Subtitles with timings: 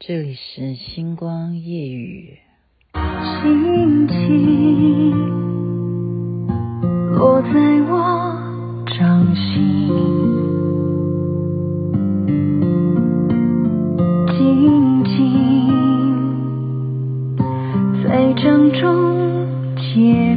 [0.00, 2.38] 这里是星光夜雨。
[2.92, 5.10] 轻轻
[7.12, 7.48] 落在
[7.88, 8.36] 我
[8.86, 9.88] 掌心，
[14.36, 15.14] 静静
[18.02, 20.33] 在掌中结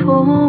[0.00, 0.39] 这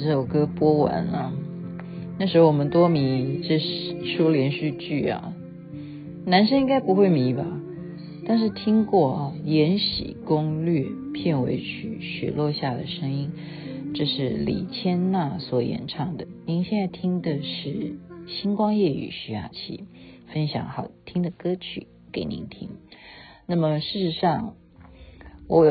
[0.00, 1.32] 这首歌播完了。
[2.18, 5.34] 那时候我们多迷这出连续剧啊，
[6.24, 7.46] 男生应该不会迷吧？
[8.26, 13.30] 但是听过啊，《延禧攻略》片尾曲《雪落下的声音》，
[13.96, 16.26] 这是李千娜所演唱的。
[16.46, 17.68] 您现在听的是
[18.26, 19.84] 《星光夜雨》，徐雅琪
[20.32, 22.70] 分享好听的歌曲给您听。
[23.46, 24.54] 那么事实上，
[25.48, 25.66] 我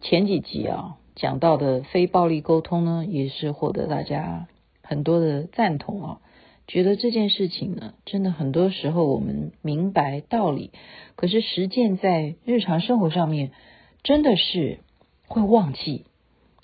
[0.00, 0.96] 前几集啊。
[1.14, 4.48] 讲到的非暴力沟通呢，也是获得大家
[4.82, 6.18] 很多的赞同啊。
[6.66, 10.70] 觉得这件事情呢，真的很多时候我们明白道理，
[11.14, 13.50] 可是实践在日常生活上面，
[14.02, 14.78] 真的是
[15.28, 16.06] 会忘记。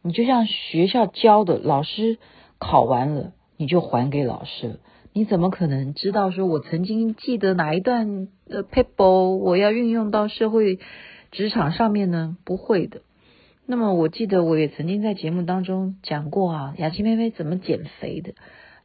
[0.02, 2.16] 你就像学校教的，老师
[2.58, 4.76] 考完了，你就还给老师了。
[5.12, 10.78] 你怎么可能知道说，我曾经记得哪一段的 paper，我要运用到社会
[11.30, 12.38] 职场上面呢？
[12.44, 13.02] 不会的。
[13.70, 18.34] 那么我记得我也曾经在节目当中讲过啊，雅琪妹妹怎么减肥的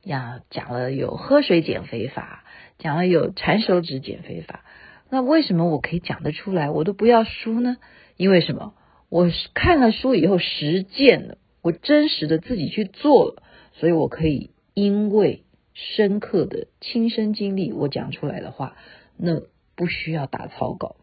[0.03, 0.41] 呀？
[0.51, 2.43] 讲了有喝水减肥法，
[2.77, 4.63] 讲了有缠手指减肥法。
[5.09, 6.69] 那为什么我可以讲得出来？
[6.69, 7.77] 我都不要书呢？
[8.15, 8.75] 因为什么？
[9.09, 13.41] 我看了书以后实践了，我真实的自己去做了，
[13.73, 18.75] 所以我可以因为深刻的亲身经历，我讲出来的话，
[19.17, 19.41] 那
[19.75, 20.95] 不需要打草稿。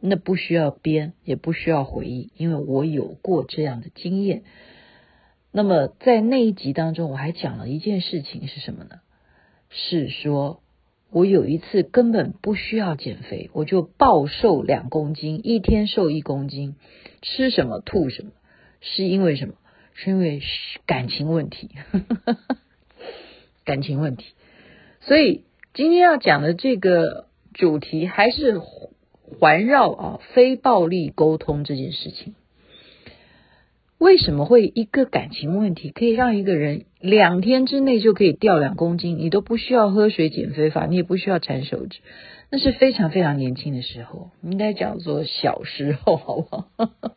[0.00, 4.44] 那不需要编，也不需要回忆，因为我有过这样的经验。
[5.50, 9.00] 那么在那一集当中，我还讲了一件事情是什么呢？
[9.70, 10.62] 是说
[11.10, 16.76] 我有一次根本不需要减肥，我就暴瘦两公斤，一天瘦一公斤，
[17.22, 18.30] 吃什么吐什么，
[18.80, 19.54] 是因为什么？
[19.94, 20.40] 是因为
[20.86, 21.70] 感情问题，
[23.64, 24.26] 感情问题。
[25.00, 25.44] 所以
[25.74, 28.60] 今天要讲的这个主题还是。
[29.38, 32.34] 环绕啊，非暴力沟通这件事情，
[33.98, 39.18] 为什么会一个感情问题可以让一个人两天之内就可以掉两公斤？
[39.18, 41.98] 你都不需要喝水减肥法，你也不需要缠手指，
[42.50, 46.68] 那是非常非常年轻的时候，应该叫做小时候，好不好？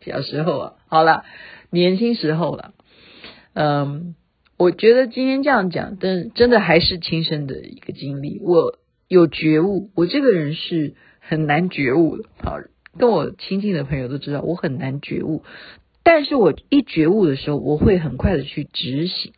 [0.00, 1.24] 小时候啊，好了，
[1.70, 2.74] 年轻时候了。
[3.54, 4.14] 嗯，
[4.56, 8.38] 我觉得今天这样讲，但真的还是亲身的一个经历。
[8.40, 8.78] 我
[9.08, 10.94] 有觉悟，我这个人是。
[11.20, 12.56] 很难觉悟的，好，
[12.98, 15.44] 跟我亲近的朋友都知道我很难觉悟，
[16.02, 19.32] 但是我一觉悟的时候，我会很快的去执行。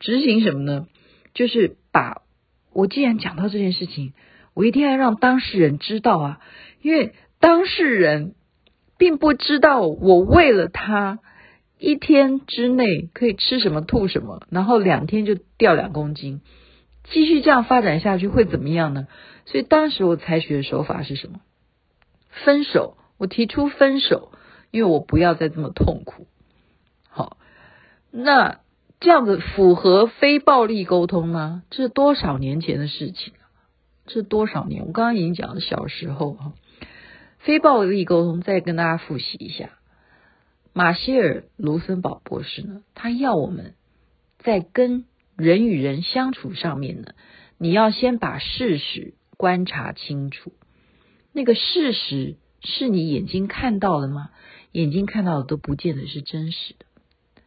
[0.00, 0.86] 执行什么呢？
[1.34, 2.22] 就是把
[2.72, 4.12] 我既然讲到这件事情，
[4.54, 6.40] 我一定要让当事人知道啊，
[6.80, 8.34] 因为当事人
[8.96, 11.18] 并不知道我为了他
[11.78, 16.40] 一天之内可以吃什么吐什么，然后两天就掉两公斤，
[17.10, 19.08] 继续这样发展下去会怎么样呢？
[19.46, 21.40] 所以当时我采取的手法是什么？
[22.44, 24.30] 分手，我提出分手，
[24.70, 26.26] 因为我不要再这么痛苦。
[27.08, 27.38] 好，
[28.10, 28.60] 那
[29.00, 31.62] 这样子符合非暴力沟通吗？
[31.70, 33.32] 这是多少年前的事情？
[34.06, 34.86] 这多少年？
[34.86, 36.52] 我刚刚已经讲了小时候哈。
[37.38, 39.70] 非暴力沟通，再跟大家复习一下。
[40.72, 43.74] 马歇尔·卢森堡博士呢，他要我们
[44.38, 45.04] 在跟
[45.38, 47.14] 人与人相处上面呢，
[47.56, 49.14] 你要先把事实。
[49.38, 50.52] 观察清楚，
[51.32, 54.30] 那个事实是你眼睛看到了吗？
[54.72, 56.86] 眼睛看到的都不见得是真实的。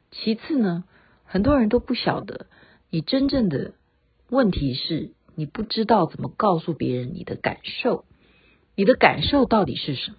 [0.09, 0.85] 其次呢，
[1.25, 2.45] 很多人都不晓得，
[2.89, 3.73] 你真正的
[4.29, 8.05] 问题是你不知道怎么告诉别人你的感受，
[8.73, 10.17] 你的感受到底是什么？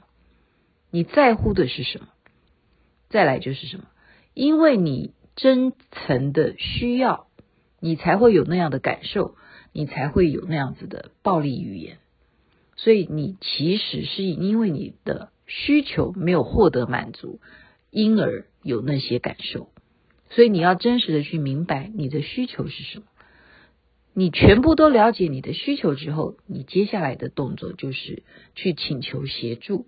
[0.90, 2.08] 你在乎的是什么？
[3.08, 3.84] 再来就是什么？
[4.34, 7.28] 因为你真诚的需要，
[7.82, 9.36] 你才会有那样的感受。
[9.74, 11.96] 你才会有那样子的暴力语言，
[12.76, 17.40] 所以你其实是因为你的需求没有获得满足，
[17.90, 19.70] 因而有那些感受。
[20.28, 23.06] 所以你要真实的去明白你的需求是什么。
[24.12, 28.24] 你全部都了解你的需求之后，你接下来的动作就是
[28.54, 29.86] 去请求协助。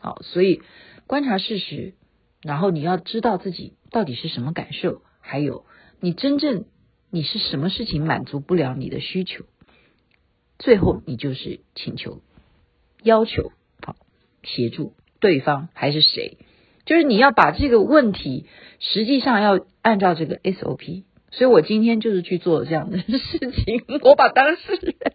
[0.00, 0.60] 好，所以
[1.06, 1.94] 观察事实，
[2.42, 5.64] 然后你要知道自己到底是什么感受，还有
[5.98, 6.66] 你真正
[7.14, 9.44] 你是什么事情满足不了你的需求，
[10.58, 12.20] 最后你就是请求、
[13.04, 13.52] 要求，
[13.86, 13.94] 好，
[14.42, 16.38] 协助对方还是谁？
[16.84, 18.46] 就是你要把这个问题，
[18.80, 21.04] 实际上要按照这个 SOP。
[21.30, 25.14] 所以我今天就是去做这样的事情，我把当事人，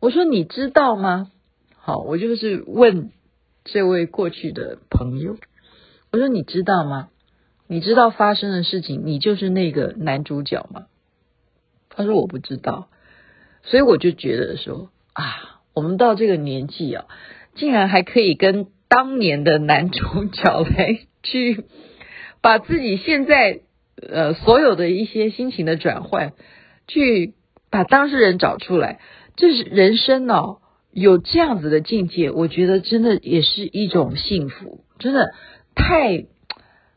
[0.00, 1.30] 我说你知道吗？
[1.78, 3.10] 好，我就是问
[3.64, 5.38] 这位过去的朋友，
[6.12, 7.08] 我说你知道吗？
[7.68, 10.86] 你知道发生的事情，你就是那个男主角吗？
[11.90, 12.88] 他说我不知道，
[13.62, 17.04] 所以我就觉得说啊，我们到这个年纪啊，
[17.54, 21.64] 竟然还可以跟当年的男主角来去
[22.40, 23.60] 把自己现在。
[24.00, 26.34] 呃，所有的一些心情的转换，
[26.86, 27.34] 去
[27.68, 29.00] 把当事人找出来，
[29.34, 30.58] 这是人生哦，
[30.92, 35.34] 有这样子的境界，我觉得真的也是一种幸福，真的
[35.74, 36.26] 太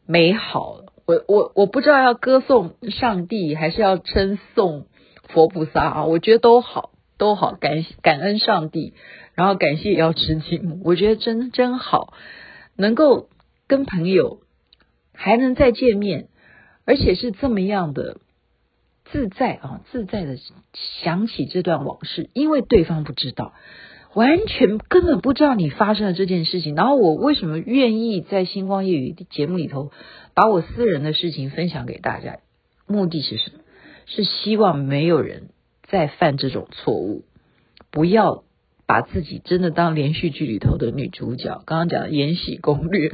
[0.05, 0.85] 美好。
[1.05, 4.87] 我我我不知道要歌颂上帝，还是要称颂
[5.27, 6.05] 佛菩萨啊？
[6.05, 8.93] 我觉得都好，都好，感感恩上帝，
[9.35, 12.13] 然后感谢药师节目，我觉得真真好，
[12.75, 13.29] 能够
[13.67, 14.41] 跟朋友
[15.13, 16.27] 还能再见面。
[16.83, 18.17] 而且是这么样的
[19.05, 20.35] 自在啊，自在的
[21.03, 23.53] 想起这段往事，因为对方不知道，
[24.13, 26.75] 完全根本不知道你发生了这件事情。
[26.75, 29.91] 然后我为什么愿意在星光夜语节目里头
[30.33, 32.39] 把我私人的事情分享给大家？
[32.87, 33.59] 目的是什么？
[34.05, 35.49] 是希望没有人
[35.87, 37.23] 再犯这种错误，
[37.91, 38.43] 不要
[38.85, 41.61] 把自己真的当连续剧里头的女主角。
[41.65, 43.09] 刚刚讲的《延禧攻略》，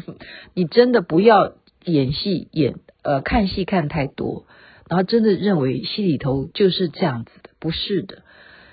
[0.54, 1.54] 你真的不要
[1.86, 2.76] 演戏演。
[3.04, 4.48] 呃，看戏看太多，
[4.90, 8.24] 然后真的认为戏里头就是这样子的，不是的，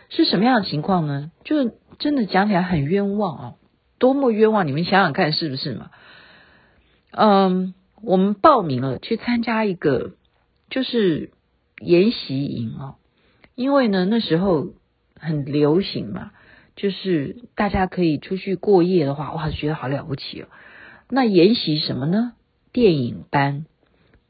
[0.09, 1.31] 是什么样的情况呢？
[1.45, 3.55] 就真的讲起来很冤枉哦，
[3.99, 4.67] 多么冤枉！
[4.67, 5.91] 你们想想看，是不是嘛？
[7.11, 10.13] 嗯，我们报名了去参加一个
[10.71, 11.31] 就是
[11.81, 12.97] 研习营哦，
[13.55, 14.69] 因为呢那时候
[15.19, 16.33] 很流行嘛，
[16.77, 20.49] 就是大家可以出去过夜的话，哇，觉得好了不起哦。
[21.09, 22.33] 那研习什么呢？
[22.73, 23.67] 电影班。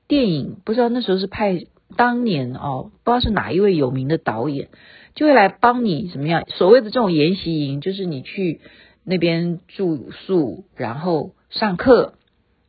[0.06, 4.68] 电影不知道那时候是派当年哦，不知道是哪一位有名的导演，
[5.14, 6.44] 就会来帮你怎么样？
[6.48, 8.60] 所谓的这种研习营，就是你去
[9.04, 12.14] 那边住宿，然后上课，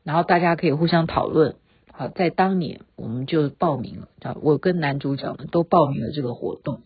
[0.04, 1.56] 然后大家可以互相讨论。
[1.92, 6.82] 好，在当年我们就报名了，我跟男主角们都报名了这个活动。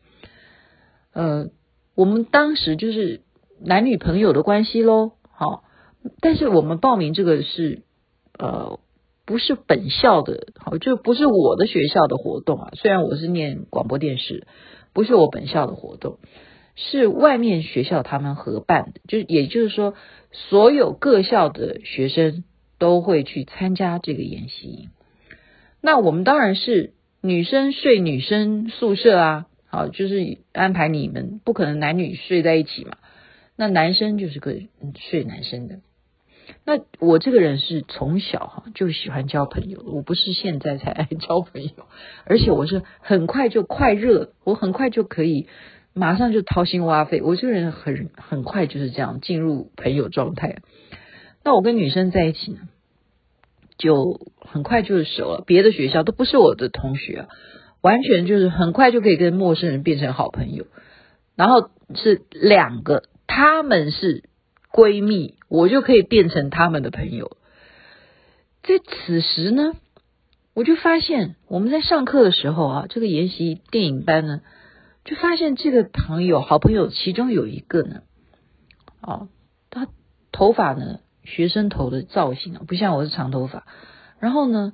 [1.14, 1.50] 呃，
[1.96, 3.22] 我们当时就是
[3.60, 5.14] 男女朋友的关系喽。
[5.32, 5.64] 好，
[6.22, 7.84] 但是我们报名这个是
[8.38, 8.80] 呃。
[9.26, 12.72] 不是本校的，好，就不是我的学校的活动啊。
[12.74, 14.48] 虽然我是念广播电视，
[14.94, 16.20] 不是我本校的活动，
[16.76, 19.02] 是外面学校他们合办的。
[19.08, 19.94] 就也就是说，
[20.32, 22.44] 所有各校的学生
[22.78, 24.90] 都会去参加这个研习营。
[25.82, 32.98] 那我们当然是女生睡女生宿舍啊，好，就是安排你们不可能男女睡在一起嘛。
[33.56, 34.56] 那男生就是个
[34.96, 35.80] 睡男生的。
[36.70, 41.72] 那我这个人是从小哈就喜欢交朋友，我不是现在才爱交朋友，
[42.26, 45.48] 而且我是很快就快热，我很快就可以
[45.96, 50.58] 马上就掏心挖肺，我这个人很很快就是这样进入朋友状态。
[51.44, 52.60] 那我跟女生在一起呢，
[53.80, 57.28] 就很快就是熟了，别的学校都不是我的同学啊，
[57.82, 60.68] 完全就是很快就可以跟陌生人变成好朋友，
[61.36, 64.29] 然后是两个，他们是。
[64.72, 67.38] 闺蜜，我就可以变成他们的朋友。
[68.62, 69.74] 在此时呢，
[70.54, 74.42] 我就发现我们在上课的时候啊，这个研习电影班呢，
[75.06, 78.02] 就发现这个朋友好朋友其中有一个呢，
[79.02, 79.28] 哦，
[79.72, 79.88] 他
[80.32, 83.66] 头发呢，学生头的造型啊，不像我是长头发，
[84.20, 84.74] 然后呢，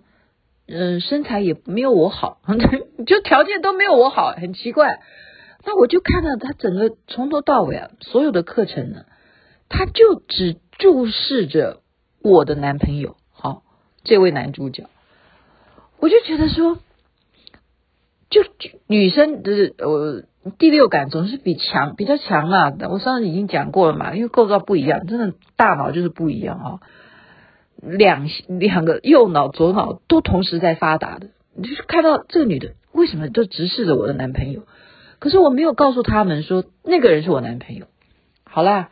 [0.67, 2.41] 呃，身材也没有我好，
[3.07, 4.99] 就条件都没有我好，很奇怪。
[5.63, 9.05] 那我就看到他整个从头到尾啊，所有的课程呢。
[9.69, 11.81] 他就只注视着
[12.21, 13.63] 我的男朋友，好，
[14.03, 14.89] 这位男主角，
[15.99, 16.79] 我就觉得说，
[18.29, 20.23] 就就女生的呃
[20.57, 22.73] 第六感总是比强比较强啊。
[22.89, 26.79] 我上次已经讲过了嘛，因为构造不一样，真的大脑就是不一样啊。
[27.81, 34.63] 两两个右脑左脑都同时在发达的，你就是看到这个女的为什么就直视着我的男朋友？
[35.19, 37.85] 可是我没有告诉他们说那个人是我男朋友。
[38.43, 38.89] 好啦，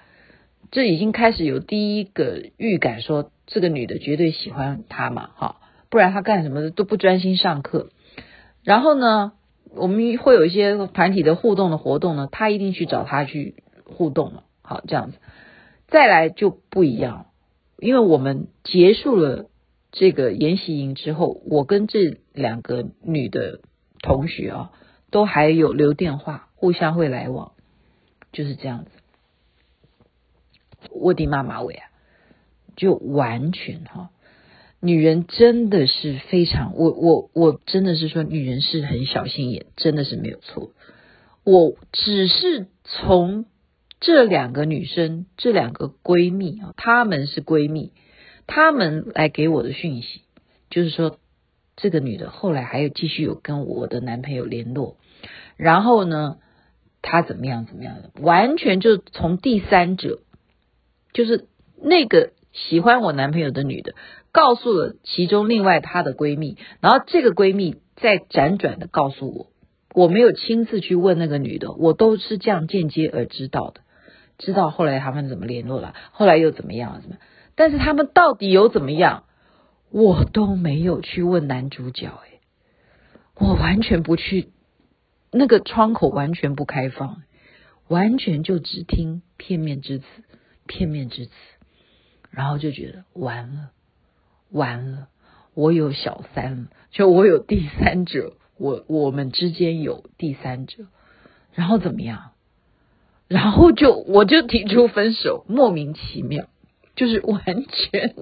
[0.73, 5.57] 这已经开始有第一个预感，说这个女的绝对喜欢他嘛，哈，
[5.91, 7.91] 不然他干什么都不专心上课。
[8.63, 9.33] 然后呢，
[9.75, 13.53] 我们会有一些团体的互动的活动呢，他一定去找他去
[13.85, 14.45] 互动了。
[14.63, 15.19] 好，这样子，
[15.89, 17.27] 再来就不一样，
[17.77, 19.45] 因为我们结束了
[19.91, 23.59] 这个研习营之后，我跟这两个女的
[24.01, 24.71] 同学啊，
[25.11, 27.51] 都还有留电话，互相会来往，
[28.31, 28.89] 就是这样子。
[30.91, 31.85] 我的妈妈喂啊，
[32.75, 34.09] 就完全哈，
[34.79, 40.71] 女人真的是非常，我我我真的是说，女人是很小心眼，真的是没有错。
[41.43, 43.45] 我只是从
[43.99, 47.91] 这两个女生，这两个闺蜜啊，她们是闺蜜，
[48.47, 50.21] 她们来给我的讯息，
[50.69, 51.17] 就是说
[51.75, 54.97] 这个女的后来还有继续有跟我的男朋友联络，
[55.57, 56.37] 然后呢，
[57.01, 60.19] 她怎么样怎么样的，完全就从第三者。
[61.13, 61.47] 就是
[61.81, 63.95] 那个喜欢我男朋友的女的，
[64.31, 69.47] 告诉了其中另外她的闺蜜，然后这个闺蜜再辗转的告诉我，
[69.93, 73.81] 我没有亲自去问那个女的，我都是这样间接而知道的，
[74.37, 77.17] 知道后来他们怎么联络了，后来又怎么样怎么，
[77.55, 79.25] 但是他们到底有怎么样，
[79.91, 82.39] 我都没有去问男主角，哎，
[83.35, 84.49] 我完全不去，
[85.31, 87.21] 那个窗口完全不开放，
[87.87, 90.05] 完全就只听片面之词。
[90.67, 91.31] 片面之词，
[92.31, 93.71] 然后就觉得完了，
[94.51, 95.07] 完了，
[95.53, 100.85] 我有小三，就我有第三者，我我们之间有第三者，
[101.53, 102.31] 然后怎么样？
[103.27, 106.45] 然后就我就提出分手，莫名其妙，
[106.95, 108.15] 就是完全，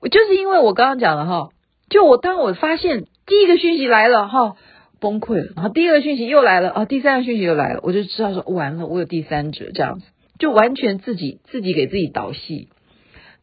[0.00, 1.50] 我 就是因为我刚刚讲了哈，
[1.90, 4.56] 就我当我发现第一个讯息来了哈，
[4.98, 10.06] 崩溃了，然后第二个讯息又来了啊，第三个讯息又来了，我就知道说完了，我有第三者这样子。
[10.38, 12.68] 就完全自己自己给自己导戏，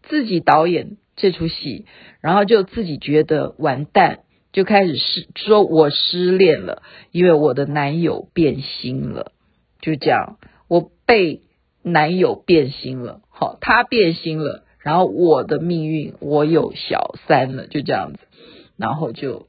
[0.03, 1.85] 自己导演这出戏，
[2.21, 4.19] 然后就自己觉得完蛋，
[4.51, 9.31] 就开始失说我失恋了，因为我的男友变心了，
[9.81, 10.37] 就这样，
[10.67, 11.41] 我被
[11.83, 18.19] 男友变心了，好，他变心了，然后我的命运我有小三了，就这样子，
[18.77, 19.47] 然后就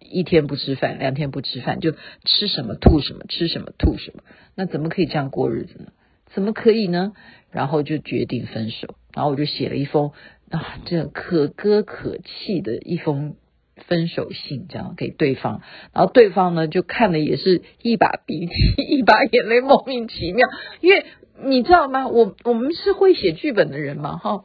[0.00, 1.92] 一天不吃饭，两天不吃饭，就
[2.24, 4.22] 吃什么吐什么，吃什么吐什么，
[4.54, 5.92] 那怎么可以这样过日子呢？
[6.32, 7.12] 怎么可以呢？
[7.50, 10.12] 然后就决定分手，然后我就写了一封
[10.50, 13.36] 啊，这可歌可泣的一封
[13.76, 15.62] 分手信，这样给对方。
[15.94, 18.52] 然后对方呢，就看的也是一把鼻涕
[18.84, 20.46] 一把眼泪，莫名其妙。
[20.80, 21.06] 因为
[21.44, 22.06] 你知道吗？
[22.08, 24.44] 我我们是会写剧本的人嘛，哈。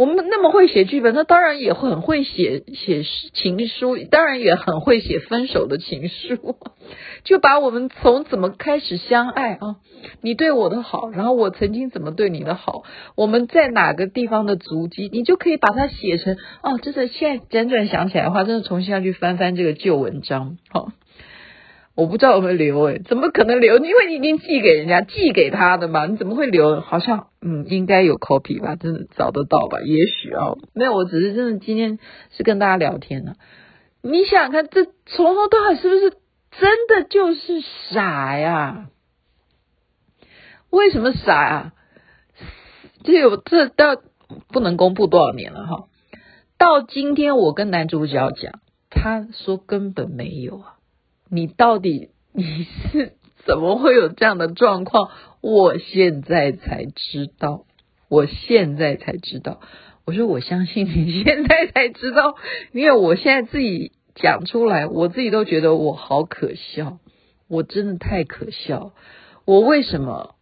[0.00, 3.02] 我们那么会写剧本，那当然也很会写写
[3.34, 6.56] 情书，当然也很会写分手的情书。
[7.22, 9.76] 就把我们从怎么开始相爱啊，
[10.22, 12.82] 你对我的好，然后我曾经怎么对你的好，
[13.14, 16.78] 我们在哪个地方的足迹，你就可以把它写成哦。
[16.80, 20.92] 真的，现在辗转想起来的话，真的重新要去翻翻这个旧文章，好。
[22.00, 23.76] 我不知道有没有留诶，怎么可能留？
[23.76, 26.80] 因为你已经寄给人家，寄给他的嘛，你怎么会留？
[26.80, 29.80] 好像嗯，应该有 copy 吧，真的找得到吧？
[29.80, 31.98] 也许哦，没有，我只是真的今天
[32.30, 33.34] 是跟大家聊天呢、
[34.02, 36.10] 你想想看，这从头到尾是不是
[36.58, 38.88] 真的就是傻呀？
[40.70, 41.72] 为什么傻呀？
[43.04, 43.96] 这有这到
[44.52, 45.84] 不能公布多少年了哈？
[46.56, 50.79] 到今天我跟男主角讲，他说根本没有啊。
[51.30, 53.14] 你到底你是
[53.46, 55.10] 怎么会有这样的状况？
[55.40, 57.64] 我现在才知道，
[58.08, 59.60] 我现在才知道。
[60.04, 62.34] 我说我相信你现在才知道，
[62.72, 66.98] 因为我现在自己讲出来，我自己都觉得我好可笑，
[67.48, 68.92] 我真的太可笑。
[69.44, 70.34] 我为什么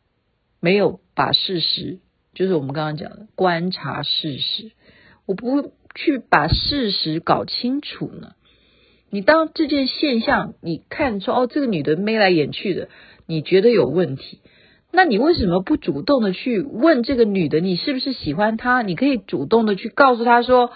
[0.60, 2.00] 没有把事实，
[2.34, 4.72] 就是我们刚刚讲的观察事实，
[5.26, 8.32] 我不去把事实搞清楚呢？
[9.10, 12.88] 你当这件现象，你看说哦，这个女的眉来眼去的，
[13.26, 14.40] 你觉得有问题，
[14.92, 18.82] 那你为什么不主动的去问这个女的，你是不是喜欢她？
[18.82, 20.70] 你可以主动的去告诉她说，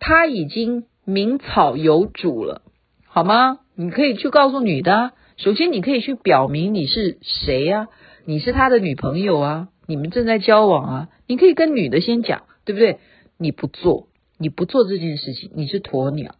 [0.00, 2.62] 她已经名草有主了，
[3.06, 3.60] 好吗？
[3.76, 7.88] 你可以去告诉女的，首先你可以去表明你是谁呀？
[8.24, 12.98] 你是他的女朋友啊，你们正在交往啊，你可以跟女的先讲，对不对？
[13.38, 16.34] 你不做，你不做这件事情，你是鸵鸟。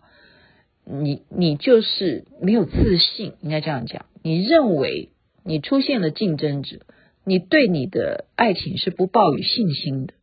[0.89, 4.07] 你你就是没有自信，应该这样讲。
[4.23, 5.11] 你认为
[5.45, 6.79] 你出现了竞争者，
[7.25, 10.15] 你对你的爱情是不抱有信心的，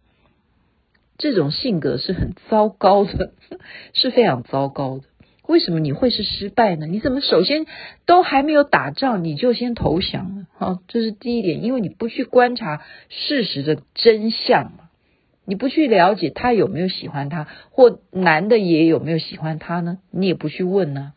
[1.18, 3.34] 这种性格是很糟糕的，
[3.94, 5.04] 是非常糟糕的。
[5.46, 6.86] 为什么你会是失败呢？
[6.86, 7.66] 你怎么首先
[8.06, 10.48] 都还没有打仗你就先投降呢？
[10.58, 14.83] 好，这是第一点，因为你不去观察事实的真相，
[15.46, 20.00] 你不去了解他有没有喜欢他，或男的也有没有喜欢他呢？
[20.12, 21.14] 你也不去问呢，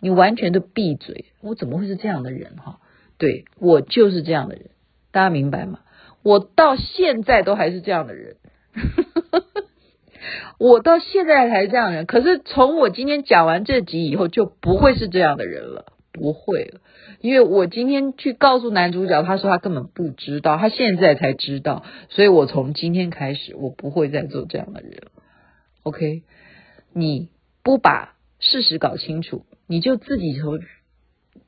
[0.00, 1.26] 你完全都闭嘴。
[1.40, 2.56] 我怎么会是这样的人？
[2.56, 2.80] 哈，
[3.18, 4.66] 对，我就是这样的人，
[5.10, 5.80] 大家明白吗？
[6.22, 8.36] 我到现在都还是这样的人。
[10.58, 16.80] 我到现在才是这样的人，可是从我今天讲完这集以后，就不会是这样的人了，不会了，
[17.22, 25.04] 因为我今天去告诉男主角，他说他根本不知道，他现在才知道，所以我从今天开始，我不会再做这样的人。
[25.84, 26.24] OK，
[26.92, 27.28] 你
[27.62, 30.58] 不把事实搞清楚，你就自己从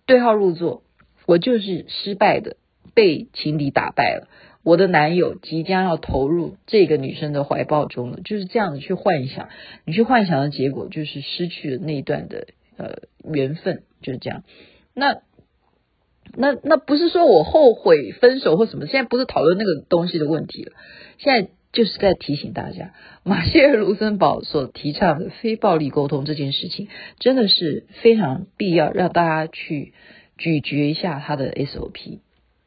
[0.07, 0.85] 对号入座，
[1.27, 2.57] 我就是失败的，
[2.95, 4.29] 被情敌打败了。
[4.63, 9.49] 我的男友即将要投入这个女生的怀抱中了，就是这样子去幻想，
[9.85, 14.45] 你去幻想的结果就是失去了那一段的呃缘分，就是这样。
[14.95, 15.21] 那
[16.37, 20.73] 那那不是说我后悔分手或什么，现在不是讨论那个东西的问题了，
[21.19, 22.93] 现在就是在提醒大家，
[23.25, 26.89] 马歇尔·卢森堡所提倡的非暴力沟通这件事情，
[27.19, 29.93] 真的是非常必要，让大家去
[30.39, 32.21] 咀嚼一下他的 SOP，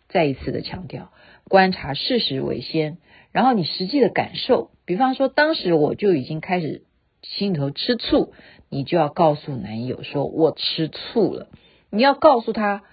[0.09, 1.11] 再一次的强调。
[1.49, 2.97] 观察事实为先，
[3.31, 6.83] 然后你实际的感受，比方说当时我就已经开始
[7.21, 8.33] 心里头吃醋，
[8.69, 11.47] 你就要告诉男友说我吃醋了，
[11.89, 12.83] 你要告诉他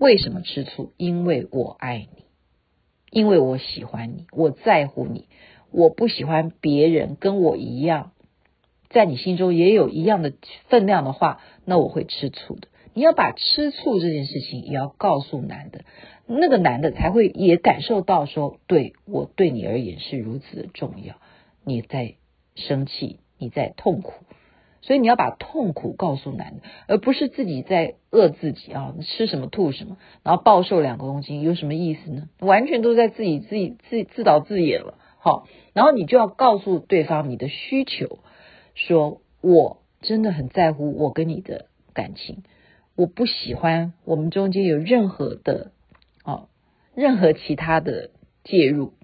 [0.00, 2.24] 为什么吃醋，因为我爱你，
[3.10, 5.28] 因为我喜欢你，我在乎你，
[5.70, 8.12] 我不喜欢别人跟我一样，
[8.88, 10.32] 在你心中也有一样的
[10.70, 12.68] 分量的话，那我会吃醋的。
[12.94, 15.82] 你要把吃醋这件事情也要告诉男的。
[16.26, 21.16] 那个男的才会也感受到说，对，我对你而言是如此的重要。
[21.62, 22.14] 你在
[22.54, 24.24] 生气，你在痛苦，
[24.90, 32.28] 所以你要把痛苦告诉男的，而不是自己在饿自己啊，吃什么吐什么，然后暴瘦两公斤，有什么意思呢？
[32.40, 34.98] 完全都在自己自己自自导自演了。
[35.20, 38.18] 好，然后你就要告诉对方你的需求，
[38.74, 42.42] 说我真的很在乎我跟你的感情，
[42.96, 45.70] 我不喜欢我们中间有任何的
[46.24, 46.48] 哦。
[46.96, 48.10] 任何其他的
[48.42, 48.94] 介入，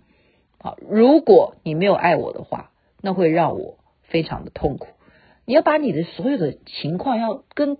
[0.58, 4.88] 好，如果你没有爱我的话，那会让我非常的痛苦。
[5.46, 7.78] 你要把你的所有的情况要跟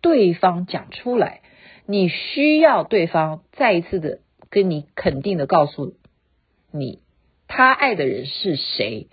[0.00, 1.42] 对方讲出来，
[1.84, 5.94] 你需要对方再一次的跟你肯定的告诉
[6.70, 7.00] 你，
[7.48, 9.08] 他爱的人是谁，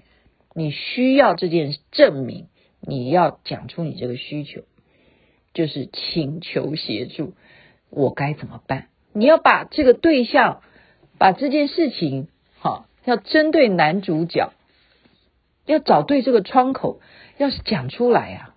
[0.54, 2.48] 你需要这件证明，
[2.80, 4.62] 你要讲出你这个需求，
[5.54, 7.34] 就是请求协助，
[7.90, 8.90] 我该怎么办？
[9.12, 10.62] 你要把这个对象，
[11.18, 12.28] 把这件事情，
[12.60, 14.54] 好，要针对男主角，
[15.68, 17.00] 要找对这个窗口，
[17.38, 18.56] 要是讲出来呀、啊，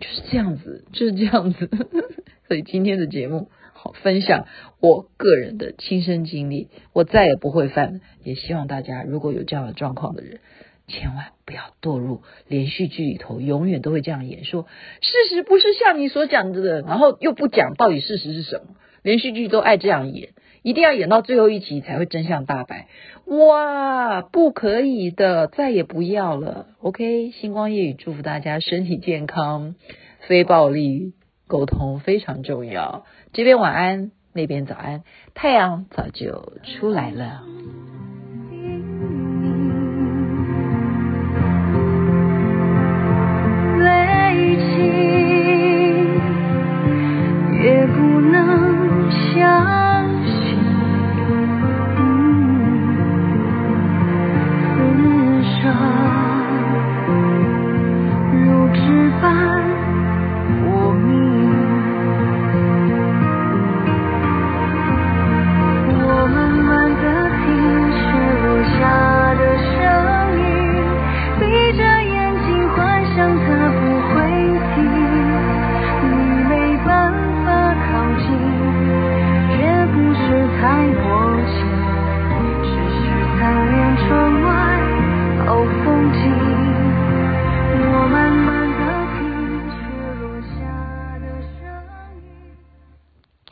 [0.00, 1.68] 就是这样子，就是这样子。
[2.48, 4.46] 所以今天的节目，好，分享
[4.80, 8.00] 我个人的亲身经历，我再也不会犯。
[8.22, 10.38] 也希望大家如果有这样的状况的人，
[10.86, 14.66] 千万不要堕入连续剧里头，永远都会这样演说，
[15.00, 18.76] 事实不是像你所讲的，然后又不讲到底事实是什么。
[19.02, 20.30] 连续剧都爱这样演，
[20.66, 22.88] 一定要演到最后一集才会真相大白。
[23.26, 26.66] 哇，不可以的，再也不要了。
[26.80, 29.76] OK，星光夜雨祝福大家身体健康，
[30.26, 31.12] 非暴力
[31.46, 33.06] 沟通非常重要。
[33.32, 37.44] 这边晚安，那边早安，太阳早就出来了。